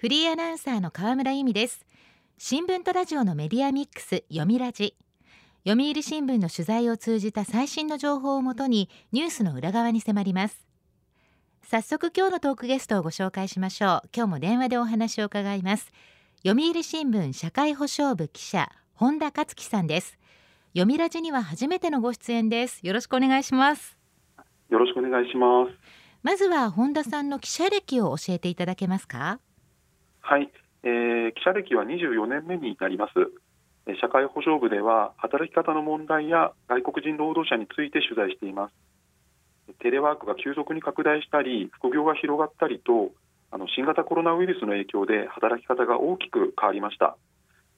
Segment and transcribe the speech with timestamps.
[0.00, 1.84] フリーアナウンサーの河村由美です。
[2.38, 4.94] 新聞とラジオのメディアミックス読みラジ。
[5.66, 10.64] 読売新聞の取材を通じた最新の情報をもとにニュースの裏側に迫ります。
[11.64, 14.08] 早速今日のトークゲストをご紹介しましょう。
[14.14, 15.90] 今日も電話でお話を伺います。
[16.46, 20.16] 読売新聞社会保障部記者本田克樹さんです。
[20.74, 22.86] 読みラジには初めてのご出演です。
[22.86, 23.98] よろしくお願いします。
[24.70, 25.72] よろしくお願いします。
[26.22, 29.40] まずは本田さんの記者歴を教えていただけますか？
[30.28, 30.52] はい、
[30.82, 33.12] えー、記者歴は24年目になります。
[33.98, 38.74] 社会保障部では働き方の問題や外国人労働者について取材しています。
[39.80, 43.08] テレワークが急速に拡大したり副業が広がったりと
[43.50, 47.16] あの新型コロナウイルスの影響で働き方が大きく変わりました。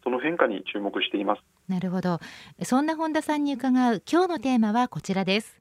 [0.02, 1.42] その変化に注目しています。
[1.68, 2.18] なるほど。
[2.64, 5.56] そんな本田さんに伺う今日のテーマはこちらです。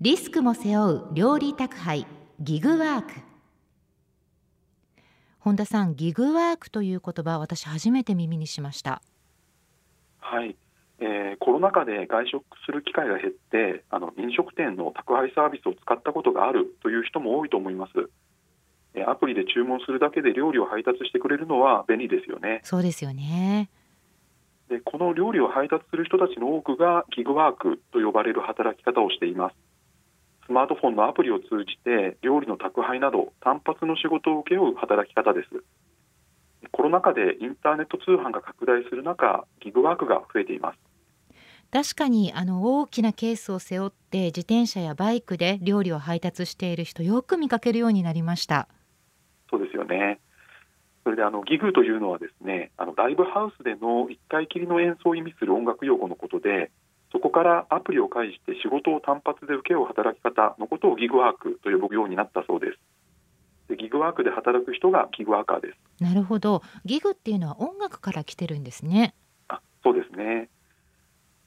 [0.00, 2.08] リスクも背負う料理宅配
[2.40, 3.31] ギグワーク。
[5.42, 9.02] 本田さんギグワークという言葉私初めて耳にしました。
[10.20, 10.54] はい、
[11.00, 17.92] えー、コロナ禍で外食する機会が減ってあの飲食店の宅配サービスを使ったことがあるという人も多いと思います。
[19.04, 22.60] アプリで注文するだけで料理を配達してくれるのは便利ですよね。
[22.62, 23.68] そうですよね。
[24.68, 29.56] でこの料理を配達する人たちの多くがギグワークと呼ばれる働き方をしています
[30.52, 35.48] スマートフォンのアプリを通じて料理の宅配など単発の仕事を請け負う働き方です。
[36.70, 40.78] コロナ禍でインターネット通販が拡大する中ギグワークが増えています。
[41.72, 48.68] 確かにあの大きなケースを背負って自転車やバイクで料理を配達している人よく見かけるようになりました。
[49.50, 50.20] そうですよね。
[51.02, 56.70] それであのギグというのはですねあのライブハウスでの1回きりの演奏を意味する音楽用語のことで
[57.12, 62.78] そこからアプリを介して仕事を単発で請け負う働き方のことをギグワークと呼ぶようになったそうです。
[63.68, 66.02] でギグワークで働く人がギグワーカーです。
[66.02, 66.62] なるほど。
[66.86, 69.14] ギグっていうのは音楽から来てるんですね。
[69.48, 70.48] あそうですね。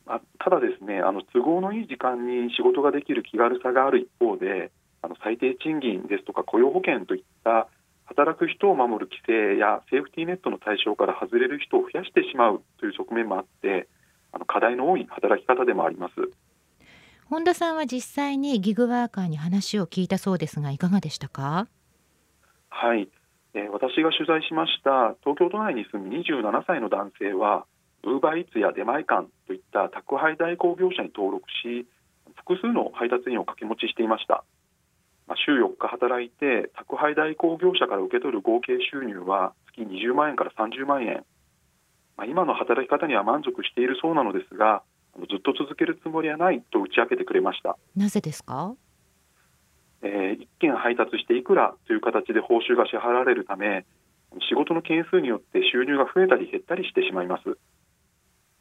[0.07, 4.71] あただですねあの都合のいい時間に仕事ができる気軽さがある一方で
[5.01, 7.67] あの最低賃金ですとか雇用保険といった
[8.05, 13.87] 働く人を守る規制やセーフティーネットの対象から外れる人を増やしてしまうという側面もあって
[14.35, 16.13] あの課題の多い働き方でもあります。
[17.29, 21.67] 本田さんは実際にギグワーカーに話を聞いたそうですがいかがでしたか？
[22.69, 23.09] はい、
[23.55, 27.65] えー、私が取材しました東京都内に住む27歳の男性は
[28.03, 31.87] ウーバーイーツや出前館といった宅配代行業者に登録し
[32.35, 34.43] 複数の配達員を掛け持ちしていました、
[35.25, 41.25] まあ、週4日働いて宅配代行業者から受け取る合計収入は月20万円から30万円
[42.17, 44.83] まあ、今の働き方には満足しているそうなのですが
[45.29, 47.77] ずっと続けるつもりはないと打ち明けてくれました。
[47.95, 48.75] なぜですか、
[50.01, 53.85] えー、1件配達していくらという形で報酬が支払われるため
[54.49, 57.57] 仕事の件数によって収入が増えたり減ったりしてしまいます。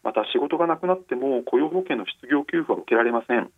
[0.05, 3.51] また仕事がなくなっても雇用保険の失業給付は受けられません。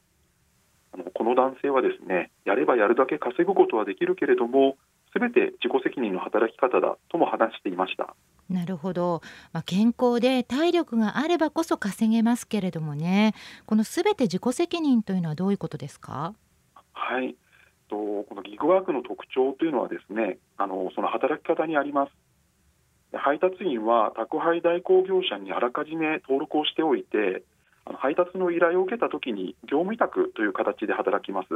[0.93, 4.77] あのこの男性はですねやればやるだけ稼ぐことはできるけれども
[5.13, 8.15] すべて自己責任の働き方だとも話していました
[8.49, 13.35] なるほど、まあ、健康で体力があればこそ稼げますけれどもね。
[13.67, 16.35] このすべて自己責任というのはどういうことですか？
[16.93, 17.35] はい。
[17.89, 22.13] とこのギグワークの特徴というのはですねあのその働き方にあります。
[23.13, 27.45] 配達員は宅配代行業者にあらかじめ登録をしておいて
[27.99, 31.49] 配達の依頼を受けたときに業務委託という形で働きます。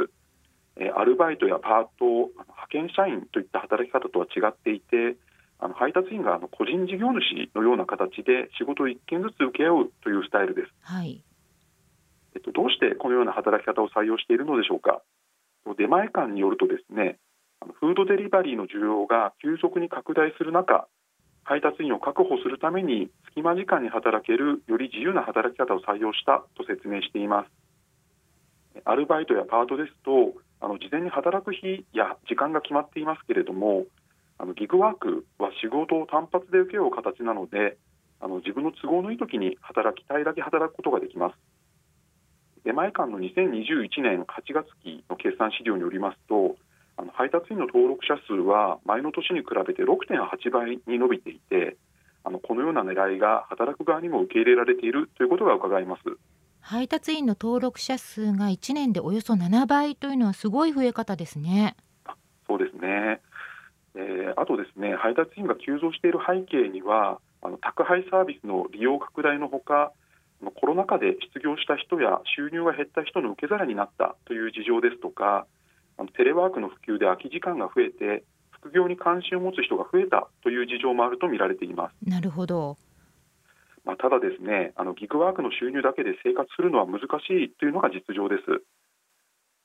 [0.95, 5.17] アルバイトやパート派遣社員といった働き方とは違っていて
[5.61, 10.73] あの配達員があの個人事業主のような形で仕事を1件ずつ請け負うというスタイルです。
[10.83, 11.23] はい。
[12.35, 15.03] えっとどうしてこのような働き方を採用しているのでしょうか。
[15.77, 17.19] 出前館によるとですね、
[17.61, 20.89] あのフードデリバリーの需要が急速に拡大する中、
[21.45, 27.51] 配達員を確保するために隙間時間に働けるより自由な働き方を採用したと説明しています。
[28.85, 33.85] アルバイトやパートですと、あの事前に働く日や時間が決まっていますけれども、
[34.41, 37.77] あのギグワークは仕事を単発で受け負う形なので
[38.21, 41.37] あの自分の都合のいい時に働きたいだけ働くことができます。
[42.65, 46.57] 出前館の2021年8月期の決算資料によりますと
[46.97, 51.77] あの配達員の登録者数は前の年に比べて6.8倍に伸びていて
[52.25, 56.03] あのこのような狙いが働く側にも受け入れられているということが伺えます。
[56.61, 61.77] 配達員の登録者数が1年でおよそ7倍というのはすごい増え方ですね。
[62.47, 63.21] そうですね
[63.95, 69.93] えー、あとですね配達員が急増している背景にはあの宅配サービスの利用拡大のほか
[70.55, 75.47] コロナ禍で失業した人や収入が減った人の受け皿になったという事情ですとか
[75.99, 82.09] あのテレワークの普及で空き時間が増えて副業に関心を持つ人が増えたという事情もあると見られています。
[82.09, 82.77] なるほど。
[83.85, 88.63] まあ、ただですね、あのギグワークの収入だけで生活するのは難しいというのが実情です。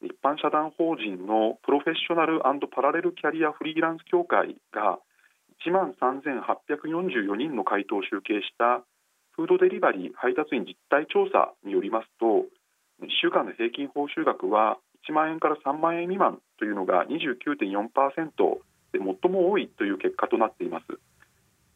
[0.06, 5.00] 一般社団法人のプロフェッショナルパラレルキャリアフリーランス協会が
[5.66, 8.86] 1万3844人の回答を集計した
[9.36, 12.46] フードデリバリー配達員実態調査によりますと
[13.02, 14.78] 1週間の平均報酬額は
[15.10, 18.30] 1万円から3万円未満というのが29.4%
[18.94, 20.86] で最も多いという結果となっています。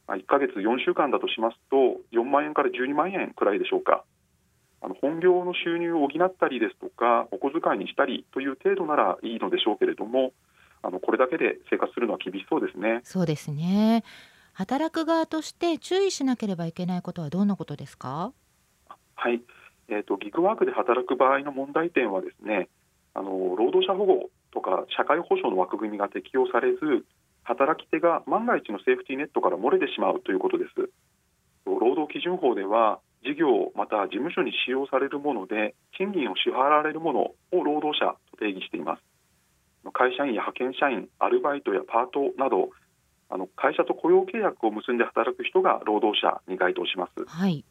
[0.08, 4.04] 1ヶ月4週間だとしますと4万円から12万円くらいでしょうか。
[4.82, 10.32] あの本業の収入を補ったりですとかお小遣いにしたりという程度ならいいのでしょうけれども
[10.82, 13.02] あのこれだけで生活するのは厳しそうですね。
[13.04, 14.04] そうですね。
[14.54, 18.34] 働く側として注意しなければいけないことはどんなことですか？
[19.16, 19.42] はい、
[19.90, 22.70] えーと、ギグワークで働く場合の問題点はですね
[23.14, 26.80] あの労働者保護とか社会保障の枠組みが適用されず
[27.44, 30.90] 働き手が万が一のセーフティーネットから漏れてしまうということです。
[31.66, 37.20] 労働基準法では事業また事務所に使用されるもので賃金を支払われるもの
[37.52, 39.04] を労働者と定義しています
[39.94, 42.70] 会社員や派遣社員アルバイトやパートなど
[43.30, 47.26] あの会社と雇用契約を結んで働く人が労働者に該当します。
[47.28, 47.64] はい、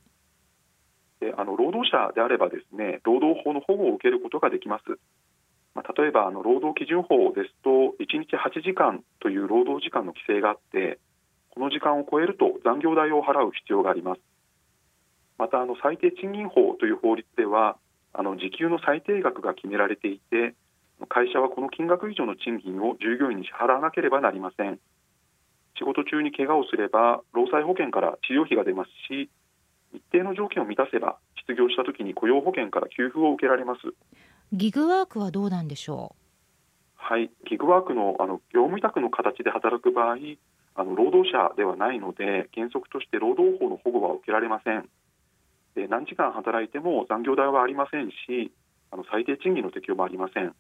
[1.20, 4.98] であの労働者であればですね労働法の保護を受けることができます。
[5.74, 10.98] まあ、例えばあの労働基準法ですと1日8時間という労働時間の規制があって
[11.50, 14.20] この時間を超えると残業代を払う必要があります。
[15.38, 17.76] またあの最低賃金法という法律では
[18.12, 20.54] あの時給の最低額が決められていて
[21.08, 24.80] 会社はこの金額以上の賃金を従業員に支払わなければなりません。
[25.78, 29.30] 仕事中に怪我をすれば労災保険から治療費が出ますし
[29.94, 33.80] 一定の条件を満たせば失業した時に雇用保険から給付を受けられます。
[34.52, 36.18] ギグワークはどうなんでしょう？
[36.96, 37.30] はい。
[37.48, 40.16] ギグワークのあの業務委託の形で働く場合
[40.74, 44.82] あの労働者ではないので原則として労働法の保護は受けられません。
[44.82, 44.88] で
[45.86, 48.50] 何時間働いても残業代はありませんし
[48.90, 50.54] あの最低賃金の適用もありません。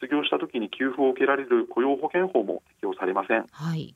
[0.00, 3.94] 失業したときに給付を受けられる雇用保険法も適用されません、はい、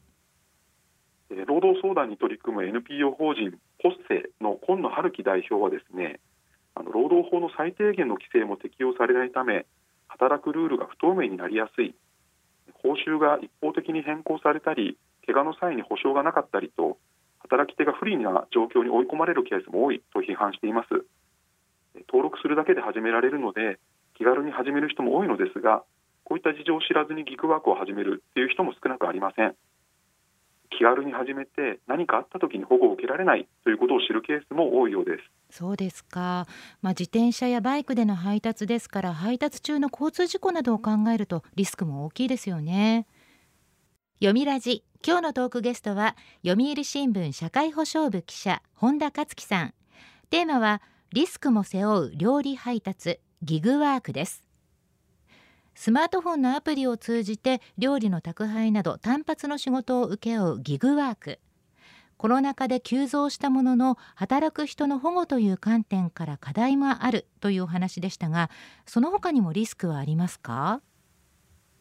[1.31, 6.21] 労働相談に取り組む NPO 法人ポスセの今野春樹代表はですね
[6.75, 9.67] あの労働法の最低限の規制も適用されないため
[10.07, 11.95] 働くルールが不透明になりやすい。
[12.83, 14.97] 報酬が一方的に変更されたり
[15.27, 16.97] 怪我の際に保証がなかったりと
[17.41, 20.89] 働き手が不利な状況に追い込まれるケースも多いと批判しています。
[22.07, 23.79] 登録するだけで始められるので
[24.17, 25.83] 気軽に始める人も多いのですが
[26.25, 29.55] こういった事情を知らずにギグワークを始めるという人も少なくありません。
[30.71, 35.13] 気軽に始めて何かあった時に保護を受けられないということを知るケースも多いようで
[35.51, 35.59] す。
[35.59, 36.47] そうですか、
[36.83, 43.07] まあ、自転車やバイクでの配達ですから配達中の交通事故などを考えるとリスクも大きいですよね。
[44.21, 44.83] 読みラジ。
[45.07, 49.75] 今日のトークゲストは読売新聞社会保障部記者本田克樹さん。
[50.29, 50.83] テーマは
[51.13, 54.43] リスクも背負う料理配達ギグワークです。
[55.77, 61.39] スマートフォンのアプリを通じて料理の宅配など単発の仕事を請け負うギグワーク。
[62.17, 68.51] コロナ禍で急増したものの働く人の保護という観点から課題もあるというお話でしたが
[68.85, 70.81] その他にもリスクはありますか？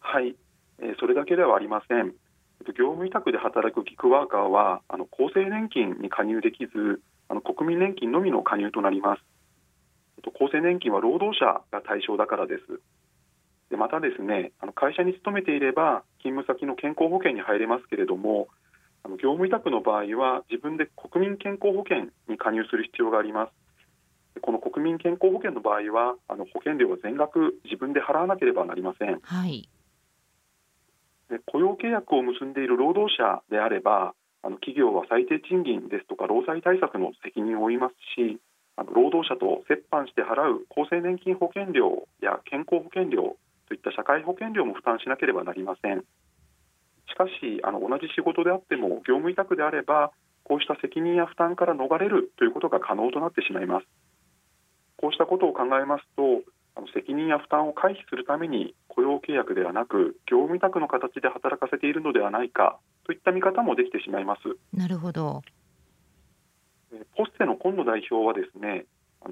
[0.01, 0.35] はい、
[0.77, 2.13] えー、それだけではありません。
[2.73, 9.21] 業務委託で働くギグワーカーはあの厚生年金に加入できずあの国民年金のみの加入となります。
[10.37, 12.81] 厚生年金は労働者が対象だからです。
[13.69, 18.47] でまたですねあの会社に勤めていれば勤務先の健康保険に入れますけれども
[19.03, 23.51] あの業務委託の場合は自分で国民健康保険に加入する必要があります。
[24.41, 29.67] この国民健康保険の場合はあの保険料は全額自分で払わなければなりません、はい、
[31.29, 38.39] で雇用契約を結んでいる労働者であればあの企業は最低賃金ですとか労災対策の責任を負いますし
[38.77, 43.35] あの労働者と折半して払う厚生年金保険料や健康保険料
[43.67, 46.05] といった社会保険料も負担しなければなりません。
[47.09, 50.11] しかしあの同じ仕事であっても業務委託であれば
[50.43, 53.87] こうした責任や負担から逃れるということが可能となってしまいます。
[54.97, 56.41] こうしたことを考えますと
[56.77, 64.41] あの責任や負担を回避するために雇用契約ではなく業務委託の形で働かせているのではないかといった見方もできてしまいます。
[64.77, 65.41] なるほど。
[67.17, 68.85] ポステの今野代表はですね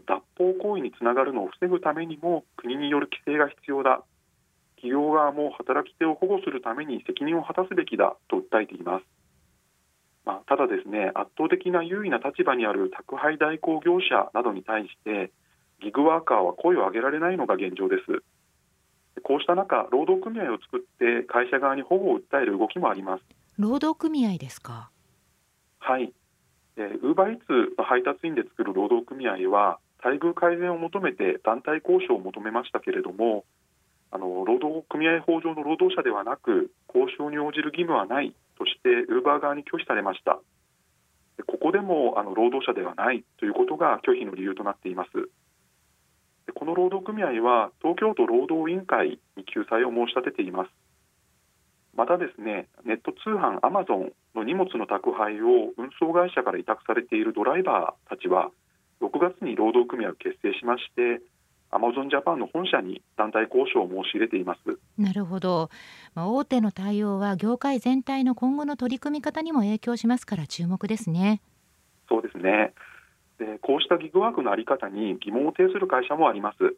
[0.08, 4.02] 脱法行為につながるのを防ぐためにも国による規制が必要だ。
[4.78, 9.06] 企業側も働き手を保護するために責任を果たすべきだと訴えています。
[10.26, 15.32] まあ、ただですね圧倒的な優位な立場にある宅配代行業者などに対して
[15.82, 18.24] ギグワーカーは声を上げられないのが現状です
[19.24, 23.24] こうした中、労働組合を作って会社側に保護を訴える動きもあります。
[23.58, 24.92] 労働組合ですか？
[25.80, 26.14] はい。
[26.78, 33.46] ウーバーイーツの配達員で作る労働組合は待遇改善を求めて団体交渉を求めましたけれども、
[34.12, 40.40] あの労働組合法上の労働者ではなく交渉に応じる義務はないとしてウーバー側に拒否されました。
[41.48, 45.10] ここでもあの労働者ではないということが拒否の理由となっています。
[46.54, 50.70] この労働組合は東京都労働委員会に救済を申し立てています。
[51.96, 58.52] またですね、ネット通販アマゾンの荷物の宅配を運送会社から委託されているドライバーたちは
[59.02, 61.22] 6月に労働組合を結成しまして
[61.72, 64.80] アマゾンジャパンの本社に団体交渉を申し入れています。
[64.98, 65.70] なるほど、
[66.14, 71.42] まあ、大手の対応は業界全体の今後の取り組み方にも影響しますから注目ですね。
[72.08, 72.74] そうですね
[73.38, 76.76] でこうしたギグワークのあり方に疑問を呈する会社もあります。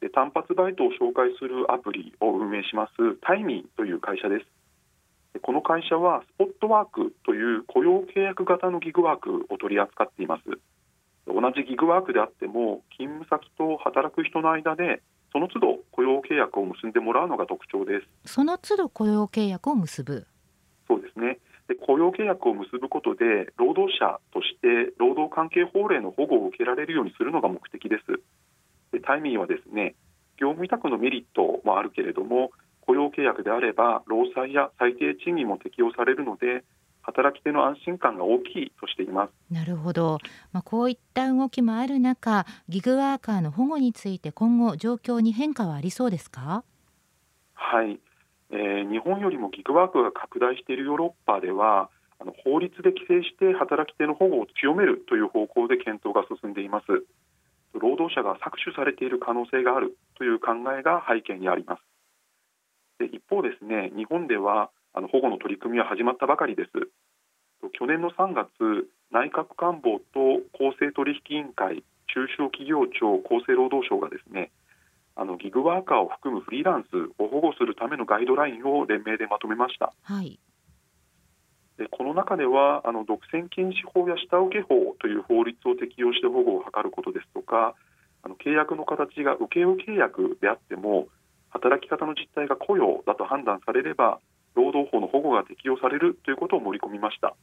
[0.00, 4.46] で単発バイトを紹介するアプリを運営しますタイミーという会社です。
[5.42, 10.42] この会社はスポットワークという雇用契約型のギグワークを取り扱っています。
[11.26, 15.02] 同じギグワークであっても勤務先と働く人の間で
[15.32, 18.32] その都度雇用契約を結んでもらうのが特徴です。
[18.32, 20.26] その都度雇用契約を結ぶ。
[21.88, 28.20] 雇用契約を結ぶことで労働者として労働関係法令の保護を受けられるようにするのが目的です。
[28.92, 29.94] でタイミーはですね
[30.36, 32.50] 業務委託のメリットもあるけれども
[32.82, 36.62] 雇用契約であれば労災や最低賃金も適用されるので
[37.00, 39.32] 働き手の安心感が大きいとしています。
[39.50, 40.18] なるほど、
[40.52, 46.64] まあ、こういった動きもある中ギグワーカーの保護について今後状況に変化はありそうですか？
[47.54, 47.98] はい、
[48.50, 56.86] えー、日本よりもギグワークが拡大しているヨーロッパではあの法律で規制して働き手の保護を強めるという方向で検討が進んでいます。
[57.74, 61.82] 労働者が搾取されている可能性があるという考えが背景にあります。
[62.98, 66.70] で一方ですね日本ではあの保護の取り組みは始まったばかりです。
[67.78, 74.50] 去年の3月内閣官房と公正取引委員会中小企業庁厚生労働省がですね
[75.18, 80.38] あのギグワーカーを含むフリーランスを保護するためのガイドラインを連名でまとめました、はい、
[81.76, 87.74] でこの中ではあの独占禁止法や下請け法という法律を適用して保護を図ることですとか
[88.22, 91.08] あの契約の形が請負契約であっても
[91.50, 94.20] 働き方の実態が雇用だと判断されれば
[94.54, 97.34] 労働法の保護が適用されるということを盛り込みました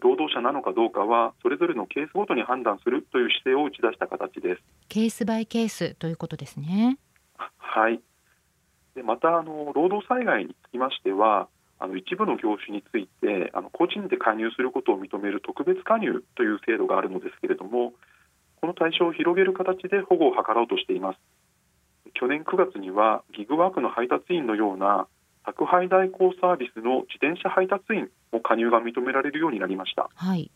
[0.00, 4.62] 労働者なのかどうかはそれぞれのケースごとに判断するという姿勢を打ち出した形です。
[4.88, 6.98] ケースバイケースということですね。
[7.58, 8.00] はい。
[8.94, 11.48] でまたあの労働災害につきましては
[11.78, 17.92] あの一部の業種についてあの個人で加入することを認める特別加入という制度があるのですけれども
[18.60, 21.18] この対象を広げる形で保護を図ろうとしています。
[22.14, 25.08] 去年9月にはギグワークの配達員のような
[25.44, 30.10] 宅配代行サービスの自転車配達員も加入が認められるようになりました。
[30.14, 30.50] はい。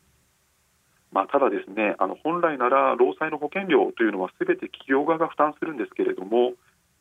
[1.11, 6.53] まあ、ただですねあの本来なら労災の保険料というのはすべて企業側が負担するんですけれども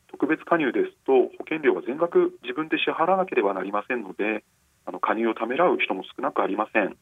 [0.08, 4.44] 特別加入ですと保険料は全額自分で支払わなければなりませんので
[4.86, 6.96] あの加入をためらう人も少なくありません。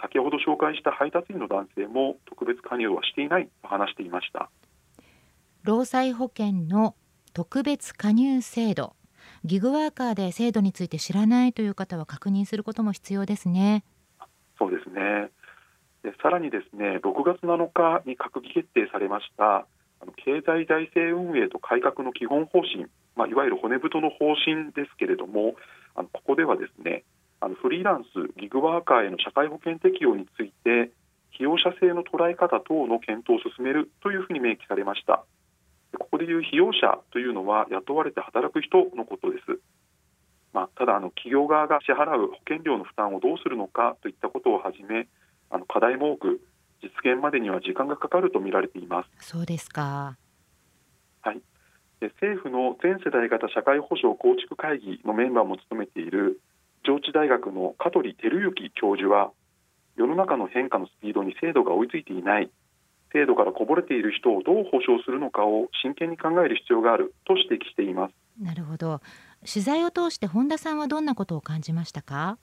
[0.00, 4.50] 先ほど紹介した配達員の男性も特別加入はしていないと話していました。
[5.64, 6.94] 労災保険の
[7.32, 8.94] 特別加入制度
[9.44, 13.84] ギグワーカーで制度について知らないという方は確認することも必要ですね。
[14.58, 15.30] そうですね
[16.04, 19.66] でさらにですね6月7日に閣議決定されました
[20.00, 25.54] あの経済財政運営と改革の基本方針、まあ、いわゆる骨太の方針ですけれども
[25.94, 27.02] あのここではですね
[27.40, 30.90] あのフリーランスギグワーカーへの社会保険適用について
[31.32, 35.24] 被用者性の捉え方等の検討を進めるというふうに明記されました。
[36.02, 39.60] ここでいう被用者というのは雇われて働く人のことです。
[40.52, 45.08] まあ、ただあの企業側が支払う保険料の負担をどうするのかといったことをはじめ
[45.50, 46.40] あの課題も多く
[46.82, 49.28] 実現までには時間がかかると見られています。
[49.28, 50.18] そうですか。
[51.22, 51.40] はい。
[52.00, 56.40] で政府の全世代型社会保障構築会議のメンバーも務めている
[56.84, 59.30] 上智大学の香取照之教授は
[59.96, 62.50] 世の中の変化のスピードに制度が追いついていない
[63.12, 68.14] 制度からこぼれている人をどう保障するのかを真剣に考える必要があると指摘しています。
[68.42, 69.00] なるほど。
[69.44, 72.38] 取材を通して本田さんはどんなことを感じましたか？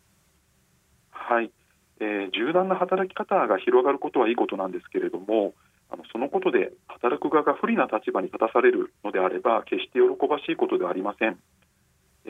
[1.11, 1.51] はい、
[1.99, 5.53] えー、柔軟な働き方が広がることはいいことなんですけれども
[5.89, 11.37] あのそのことで働く側が不利な立場に立たされるのであれば決して喜ばしいことではありません。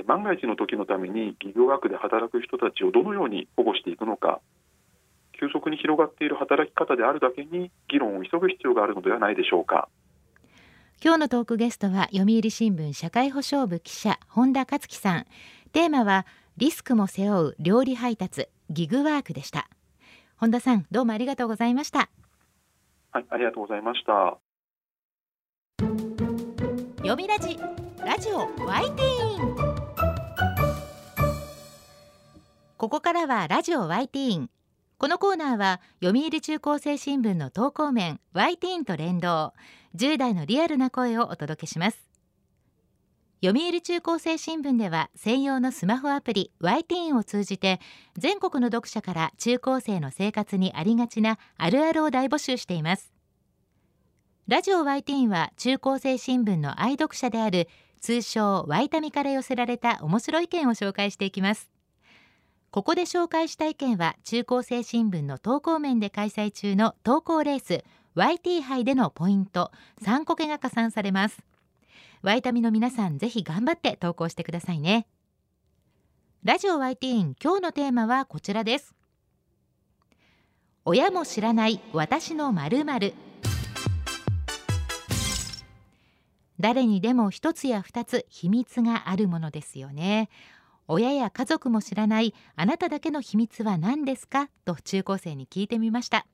[0.05, 4.39] 万が一の時のために企業ワークで働く人たちをどのように保護していくのか
[5.39, 9.88] 急速に広がっている働き方であるだけに議論を急ぐ必要があるのではないでしょうか。
[11.01, 15.25] 今日のトークゲストは読売新聞社会保障部記者本田克樹さん。
[15.72, 16.25] テーマは
[16.58, 19.69] リスクも背負う料理配達ギグワークでした。
[20.36, 22.10] 本田さんどうもありがとうございました。
[23.12, 24.38] はいありがとうございました。
[26.98, 27.58] 読みラジ
[28.05, 29.79] ラジオワイティーン。
[32.77, 34.50] ここからはラジオワイティーン
[35.00, 39.53] このコーナーは読売中高生新聞の投稿面ワイティーンと連動
[39.96, 42.10] 10代のリアルな声をお届けします。
[43.41, 47.79] 読売中高生新聞では専用のスマホアプリ y ティーンを通じて
[48.18, 53.13] 全国の読者から中高生の生活にありがちなあるあるを大募集しています。
[54.50, 57.70] ラジオ y ティーンは中高生新聞の愛読者である
[58.01, 61.79] 通称ワイタミから寄せられた面白い意見を紹介していきます。
[62.72, 67.84] ここで紹介した意見は中高生新聞の投稿面で開催中の投稿レース
[68.16, 69.72] YT 杯でのポイント
[70.04, 71.40] 3個けが加算されます。
[72.22, 75.08] ワイタミの皆さんぜひ頑張って投稿してくださいね。
[76.44, 78.94] ラジオ YT 今日のテーマはこちらです。
[80.86, 82.86] 親も知らない私のまる
[86.60, 90.30] 誰にでも一つや二つ秘密があるものですよね。
[90.91, 94.50] 親や家族も知らないあなただけの秘密は何ですか？
[94.65, 96.25] と中高生に聞いてみました。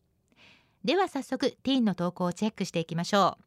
[0.86, 3.44] では早速ティーンの投稿をチェックしていきましょう。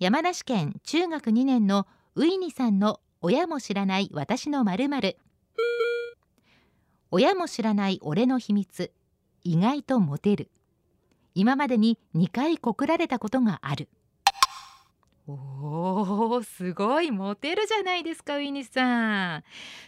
[0.00, 1.86] 山梨県中学2年の
[2.16, 5.16] ウイニさんの親も知らない私のまるまる
[7.12, 8.90] 親も知らない俺の秘密
[9.44, 10.50] 意外とモテる。
[11.36, 13.88] 今までに2回告られたことがある。
[15.26, 19.44] おーすごいモテるじゃないですかウィニスさん。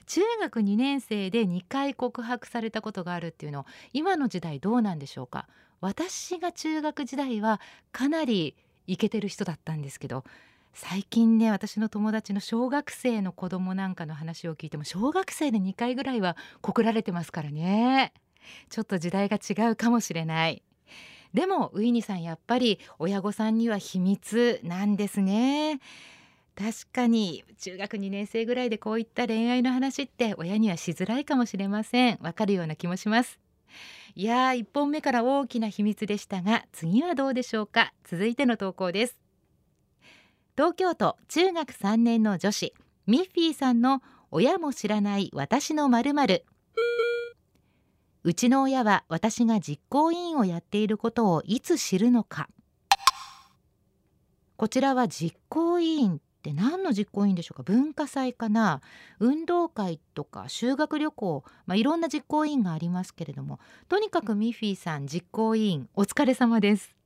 [0.06, 5.46] 中学2年生で2回告白されたことがあるっていうの今の時代どうなんでしょうか。
[5.82, 7.60] 私が中学時代は
[7.92, 10.24] かなりイケてる人だったんですけど
[10.72, 18.14] 最近ね私の友達の小学生の子供なんかの話を聞いても小学生で2回ぐらいは告られてますからね。
[18.70, 20.62] ちょっと時代が違うかもしれない。
[21.36, 25.80] でもウィニさんやっぱり親御さんには秘密なんですね。
[26.54, 32.18] 確かに中学2年生ぐらいでこういった恋愛の話って親にはしづらいかもしれません。
[32.22, 33.38] わかるような気もします。
[34.14, 37.92] いやー1本目から大きな秘密でしたが次はどうでしょうか？
[38.04, 39.18] 続いての投稿です。
[40.56, 42.72] 東京都中学3年の女子
[43.06, 46.14] ミッフィーさんの親も知らない私のまる
[48.26, 52.48] うちの親は私が実行委員をやっていることをいつ知るのか。
[54.56, 57.62] こちらは実行委員って何の実行委員でしょうか？
[57.62, 58.80] 文化祭かな？
[59.20, 63.60] 運動会とか修学旅行、まあ、いろんな実行委員がありますけれども。
[63.88, 66.96] とにかくミッフィーさん実行委員お疲れ様です。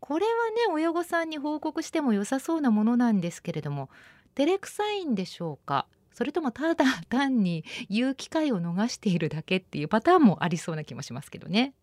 [0.00, 0.30] これは
[0.70, 3.90] ね親御さんに報告しても良さそうなものなんですけれども
[4.34, 5.84] 照れくさいんでしょうか？
[6.18, 11.74] それともただ 単に言う機会を逃しているだけっていうパターンもありそうな気もしますけどね。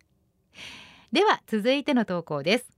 [1.13, 2.69] では続いての投稿です。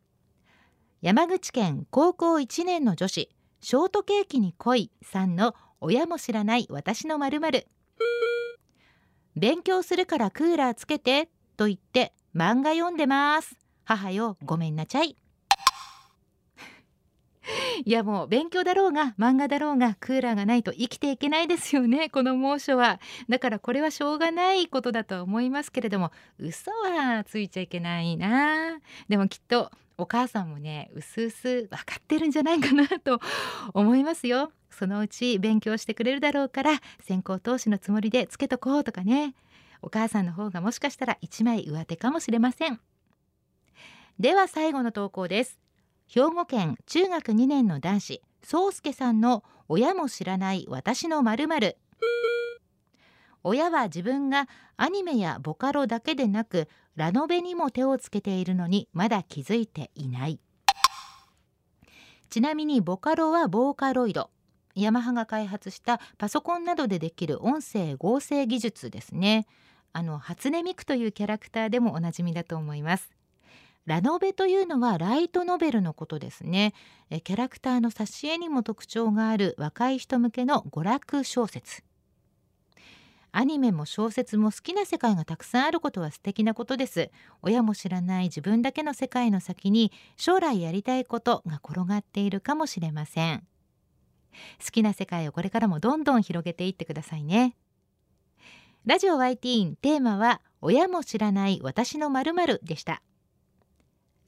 [1.02, 7.68] 山口県高校1年の女子ショートケーキに恋さんの親も知らない私のまるまる
[9.36, 13.58] 勉強するからクーラーつけてと言って漫画読んでます。
[13.84, 15.18] 母よごめんなちゃい。
[17.86, 23.00] いやもう勉強だろうが漫画だろうがクーラーがないと生きていけないですよね この猛暑は。
[23.30, 28.80] だからこれはしょうがないことだと思いますけれども嘘はついちゃいけないな。
[29.08, 33.20] でもきっとお母さんもねうすうす分かってるんじゃないかなと
[33.74, 34.52] 思いますよ。
[34.70, 39.34] そのうち勉強してくれるだろうから先行投資のつもりでつけとこうとかね。
[39.84, 42.80] お母さんの方がもしかしたら一枚上手かもしれません。
[44.20, 45.67] では最後の投稿です。
[46.08, 51.48] 兵庫県中学2年の男子宗介さんの親も知らない私のまる
[53.44, 60.40] 親は自分がアニメやボカロだけでなくラノベにも手をつけているのにまだ気づいていない。
[62.30, 64.30] ちなみにボカロはボーカロイド。
[64.76, 69.48] ヤマハが開発したパソコンなどでできる音声合成技術ですね。
[69.94, 73.17] あの初音ミクというキャラクターでもおなじみだと思います。
[73.88, 76.74] ラノベというのはライトノベルのことですね。
[77.10, 81.84] えキャラクターの挿絵にも特徴がある若い人向けの娯楽小説。
[83.32, 87.12] アニメも小説も好きな世界がたくさんあることは素敵なことです。
[87.42, 93.48] 親も知らない自分だけの世界の先に将来やりたいことが転がっているかもしれません。
[94.62, 97.56] 好きな世界をこれからもどんどん広げていってくださいね。
[98.86, 103.02] ラジオ YT テーマは親も知らない私のまるでした。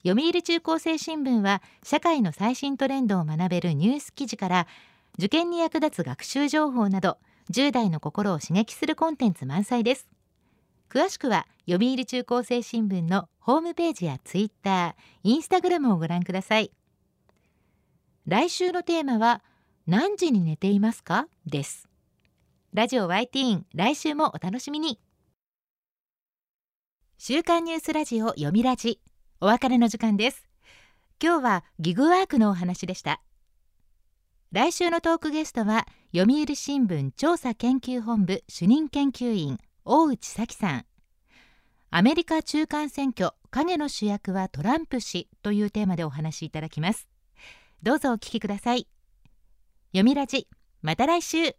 [0.05, 4.67] 読売中高生新聞は社会の最新トレンドを学べるニュース記事から
[5.17, 7.17] 受験に役立つ学習情報など
[7.51, 10.07] 10代の心を刺激するコンテンツ満載です。
[10.89, 16.71] 詳しくは読売中高生新聞のホームページやツイッター、インスタグラムをご覧ください。
[18.25, 19.41] 来週のテーマは
[19.85, 21.27] 何時に寝ていますか？
[21.45, 21.89] です。
[22.73, 24.97] ラジオ YT 来週もお楽しみに。
[27.17, 29.01] 週刊ニュースラジオ読みラジ。
[29.41, 30.49] お別れの時間です。
[31.23, 33.21] 今日はギグワークのお話でした。
[34.51, 40.85] 来週のトークゲストは読売新聞調査研究本部主任研究員大内咲さん。
[41.89, 47.07] アメリカ中間選挙影の主役はトランプ氏というテーマでお話しいただきます。
[47.81, 48.89] どうぞお聞きください。
[49.93, 50.49] 読みラジ
[50.81, 51.55] また来週。